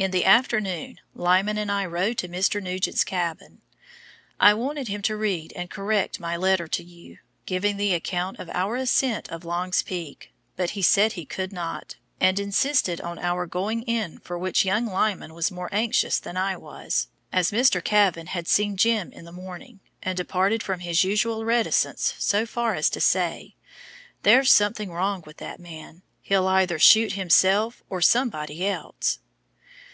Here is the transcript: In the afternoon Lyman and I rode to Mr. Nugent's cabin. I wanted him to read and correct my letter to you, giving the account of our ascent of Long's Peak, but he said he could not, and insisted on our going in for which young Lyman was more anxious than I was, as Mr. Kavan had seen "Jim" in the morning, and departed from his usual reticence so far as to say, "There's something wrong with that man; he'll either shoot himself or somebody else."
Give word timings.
In 0.00 0.12
the 0.12 0.24
afternoon 0.26 1.00
Lyman 1.16 1.58
and 1.58 1.72
I 1.72 1.84
rode 1.84 2.18
to 2.18 2.28
Mr. 2.28 2.62
Nugent's 2.62 3.02
cabin. 3.02 3.62
I 4.38 4.54
wanted 4.54 4.86
him 4.86 5.02
to 5.02 5.16
read 5.16 5.52
and 5.56 5.68
correct 5.68 6.20
my 6.20 6.36
letter 6.36 6.68
to 6.68 6.84
you, 6.84 7.18
giving 7.46 7.76
the 7.76 7.92
account 7.94 8.38
of 8.38 8.48
our 8.50 8.76
ascent 8.76 9.28
of 9.28 9.44
Long's 9.44 9.82
Peak, 9.82 10.30
but 10.54 10.70
he 10.70 10.82
said 10.82 11.14
he 11.14 11.24
could 11.24 11.52
not, 11.52 11.96
and 12.20 12.38
insisted 12.38 13.00
on 13.00 13.18
our 13.18 13.44
going 13.44 13.82
in 13.82 14.18
for 14.20 14.38
which 14.38 14.64
young 14.64 14.86
Lyman 14.86 15.34
was 15.34 15.50
more 15.50 15.68
anxious 15.72 16.20
than 16.20 16.36
I 16.36 16.56
was, 16.56 17.08
as 17.32 17.50
Mr. 17.50 17.82
Kavan 17.84 18.28
had 18.28 18.46
seen 18.46 18.76
"Jim" 18.76 19.10
in 19.10 19.24
the 19.24 19.32
morning, 19.32 19.80
and 20.00 20.16
departed 20.16 20.62
from 20.62 20.78
his 20.78 21.02
usual 21.02 21.44
reticence 21.44 22.14
so 22.18 22.46
far 22.46 22.76
as 22.76 22.88
to 22.90 23.00
say, 23.00 23.56
"There's 24.22 24.52
something 24.52 24.92
wrong 24.92 25.24
with 25.26 25.38
that 25.38 25.58
man; 25.58 26.02
he'll 26.22 26.46
either 26.46 26.78
shoot 26.78 27.14
himself 27.14 27.82
or 27.90 28.00
somebody 28.00 28.64
else." 28.64 29.18